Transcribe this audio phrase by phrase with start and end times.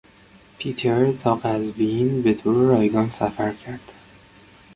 [0.57, 3.91] پیتر تا قزوین به طور رایگان سفر کرد.